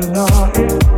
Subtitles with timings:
[0.00, 0.91] belong.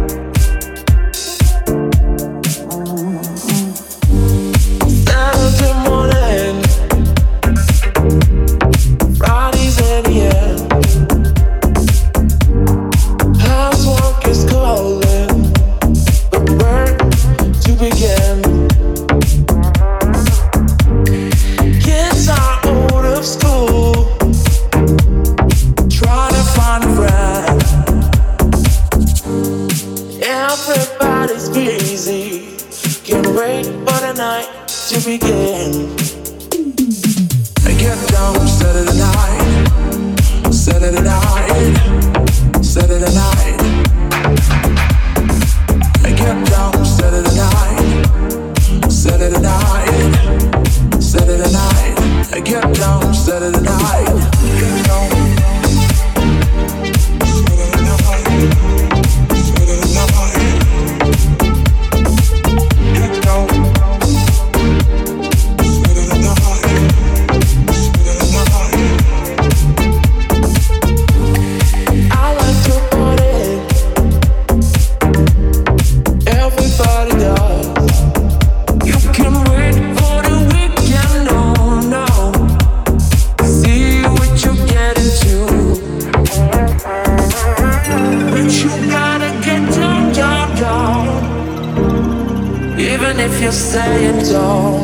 [93.95, 94.81] quiet dawn.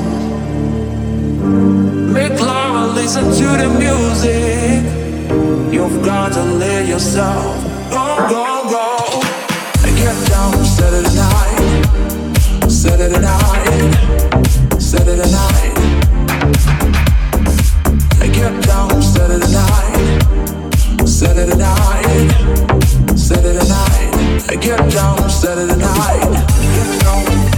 [2.12, 4.82] Make Laura listen to the music.
[5.72, 7.56] You've got to let yourself
[7.90, 8.86] go, go, go.
[9.96, 11.84] Get down Saturday night,
[12.68, 13.94] Saturday night,
[14.78, 15.76] Saturday night.
[18.32, 20.22] Get down Saturday night,
[21.06, 22.30] Saturday night,
[23.16, 24.60] Saturday night.
[24.60, 26.46] Get down Saturday night.
[26.74, 27.49] Get down.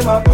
[0.00, 0.29] You play